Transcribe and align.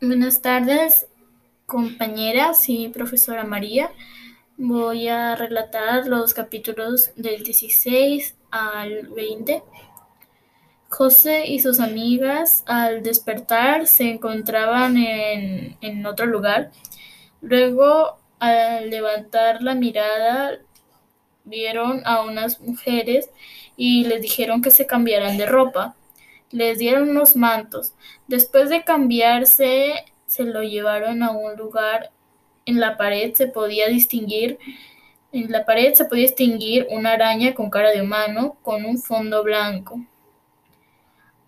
Buenas 0.00 0.42
tardes, 0.42 1.06
compañeras 1.66 2.68
y 2.68 2.88
profesora 2.88 3.44
María. 3.44 3.90
Voy 4.56 5.06
a 5.08 5.36
relatar 5.36 6.08
los 6.08 6.34
capítulos 6.34 7.12
del 7.14 7.44
16 7.44 8.36
al 8.50 9.08
20. 9.08 9.62
José 10.90 11.46
y 11.46 11.60
sus 11.60 11.78
amigas 11.78 12.64
al 12.66 13.02
despertar 13.04 13.86
se 13.86 14.10
encontraban 14.10 14.96
en, 14.96 15.76
en 15.80 16.06
otro 16.06 16.26
lugar. 16.26 16.72
Luego, 17.40 18.18
al 18.40 18.90
levantar 18.90 19.62
la 19.62 19.74
mirada, 19.74 20.58
vieron 21.44 22.02
a 22.04 22.22
unas 22.22 22.60
mujeres 22.60 23.30
y 23.76 24.04
les 24.04 24.20
dijeron 24.20 24.60
que 24.60 24.70
se 24.70 24.86
cambiaran 24.86 25.38
de 25.38 25.46
ropa. 25.46 25.94
Les 26.50 26.78
dieron 26.78 27.10
unos 27.10 27.36
mantos. 27.36 27.94
Después 28.28 28.70
de 28.70 28.84
cambiarse, 28.84 29.94
se 30.26 30.44
lo 30.44 30.62
llevaron 30.62 31.22
a 31.22 31.32
un 31.32 31.56
lugar. 31.56 32.10
En 32.66 32.80
la 32.80 32.96
pared 32.96 33.34
se 33.34 33.46
podía 33.46 33.88
distinguir 33.88 34.58
en 35.34 35.50
la 35.50 35.64
pared 35.64 35.94
se 35.94 36.04
podía 36.04 36.28
distinguir 36.28 36.86
una 36.90 37.14
araña 37.14 37.54
con 37.54 37.68
cara 37.68 37.90
de 37.90 38.02
humano 38.02 38.56
con 38.62 38.84
un 38.84 38.98
fondo 38.98 39.42
blanco. 39.42 40.00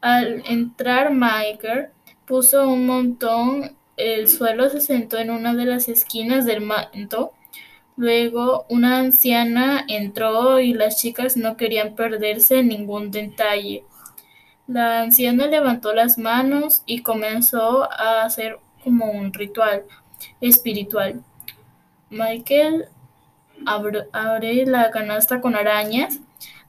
Al 0.00 0.42
entrar 0.48 1.12
Michael 1.12 1.90
puso 2.26 2.68
un 2.68 2.84
montón, 2.84 3.76
el 3.96 4.26
suelo 4.26 4.68
se 4.70 4.80
sentó 4.80 5.18
en 5.18 5.30
una 5.30 5.54
de 5.54 5.66
las 5.66 5.88
esquinas 5.88 6.46
del 6.46 6.62
manto. 6.62 7.30
Luego 7.96 8.66
una 8.68 8.98
anciana 8.98 9.84
entró 9.86 10.58
y 10.58 10.74
las 10.74 11.00
chicas 11.00 11.36
no 11.36 11.56
querían 11.56 11.94
perderse 11.94 12.64
ningún 12.64 13.12
detalle. 13.12 13.84
La 14.66 15.02
anciana 15.02 15.46
levantó 15.46 15.94
las 15.94 16.18
manos 16.18 16.82
y 16.86 17.02
comenzó 17.02 17.90
a 17.92 18.24
hacer 18.24 18.58
como 18.82 19.10
un 19.10 19.32
ritual 19.32 19.84
espiritual. 20.40 21.22
Michael 22.10 22.86
abre, 23.64 24.66
la 24.66 24.90
canasta 24.90 25.40
con 25.40 25.54
arañas. 25.54 26.20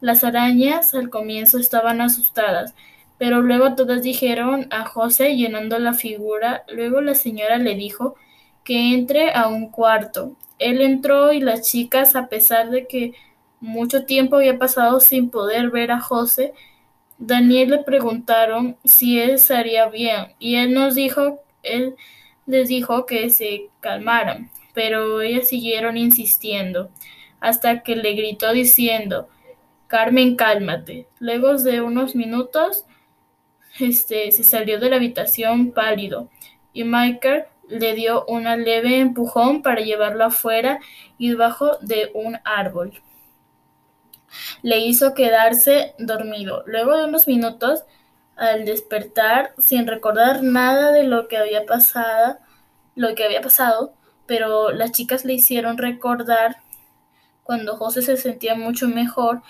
Las 0.00 0.24
arañas 0.24 0.94
al 0.94 1.08
comienzo 1.08 1.58
estaban 1.58 2.00
asustadas, 2.02 2.74
pero 3.18 3.40
luego 3.40 3.74
todas 3.74 4.02
dijeron 4.02 4.66
a 4.70 4.84
José 4.84 5.36
llenando 5.36 5.78
la 5.78 5.94
figura. 5.94 6.64
Luego 6.68 7.00
la 7.00 7.14
señora 7.14 7.56
le 7.58 7.74
dijo 7.74 8.14
que 8.62 8.94
entre 8.94 9.32
a 9.32 9.48
un 9.48 9.70
cuarto. 9.70 10.36
Él 10.58 10.82
entró 10.82 11.32
y 11.32 11.40
las 11.40 11.62
chicas, 11.62 12.14
a 12.16 12.28
pesar 12.28 12.70
de 12.70 12.86
que 12.86 13.14
mucho 13.60 14.04
tiempo 14.04 14.36
había 14.36 14.58
pasado 14.58 15.00
sin 15.00 15.30
poder 15.30 15.70
ver 15.70 15.92
a 15.92 16.00
José, 16.00 16.52
Daniel 17.18 17.70
le 17.70 17.78
preguntaron 17.78 18.76
si 18.84 19.18
él 19.20 19.30
estaría 19.30 19.88
bien 19.88 20.34
y 20.38 20.56
él 20.56 20.74
nos 20.74 20.94
dijo, 20.94 21.40
él 21.62 21.96
les 22.46 22.68
dijo 22.68 23.06
que 23.06 23.30
se 23.30 23.70
calmaran, 23.80 24.50
pero 24.74 25.20
ellas 25.22 25.48
siguieron 25.48 25.96
insistiendo 25.96 26.90
hasta 27.40 27.82
que 27.82 27.96
le 27.96 28.12
gritó 28.14 28.52
diciendo, 28.52 29.28
Carmen, 29.86 30.36
cálmate. 30.36 31.06
Luego 31.20 31.56
de 31.56 31.80
unos 31.80 32.16
minutos, 32.16 32.84
este, 33.78 34.32
se 34.32 34.44
salió 34.44 34.80
de 34.80 34.90
la 34.90 34.96
habitación 34.96 35.72
pálido 35.72 36.28
y 36.72 36.84
Michael 36.84 37.44
le 37.68 37.94
dio 37.94 38.24
un 38.26 38.44
leve 38.44 38.98
empujón 38.98 39.62
para 39.62 39.80
llevarlo 39.80 40.24
afuera 40.24 40.80
y 41.18 41.30
debajo 41.30 41.78
de 41.80 42.10
un 42.14 42.38
árbol 42.44 43.00
le 44.62 44.78
hizo 44.78 45.14
quedarse 45.14 45.94
dormido. 45.98 46.62
Luego 46.66 46.96
de 46.96 47.04
unos 47.04 47.28
minutos, 47.28 47.84
al 48.36 48.64
despertar, 48.64 49.54
sin 49.58 49.86
recordar 49.86 50.42
nada 50.42 50.92
de 50.92 51.04
lo 51.04 51.28
que 51.28 51.38
había 51.38 51.64
pasado, 51.64 52.38
lo 52.94 53.14
que 53.14 53.24
había 53.24 53.40
pasado, 53.40 53.94
pero 54.26 54.72
las 54.72 54.92
chicas 54.92 55.24
le 55.24 55.34
hicieron 55.34 55.78
recordar 55.78 56.56
cuando 57.42 57.76
José 57.76 58.02
se 58.02 58.16
sentía 58.16 58.54
mucho 58.54 58.88
mejor 58.88 59.42